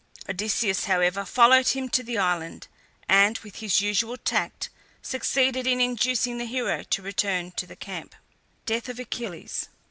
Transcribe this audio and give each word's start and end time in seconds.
Odysseus, 0.27 0.85
however, 0.85 1.23
followed 1.23 1.67
him 1.67 1.87
to 1.87 2.01
the 2.01 2.17
island, 2.17 2.67
and, 3.07 3.37
with 3.43 3.57
his 3.57 3.81
usual 3.81 4.17
tact, 4.17 4.71
succeeded 5.03 5.67
in 5.67 5.79
inducing 5.79 6.39
the 6.39 6.45
hero 6.45 6.81
to 6.81 7.03
return 7.03 7.51
to 7.51 7.67
the 7.67 7.75
camp. 7.75 8.15
DEATH 8.65 8.89
OF 8.89 8.97
ACHILLES. 8.99 9.69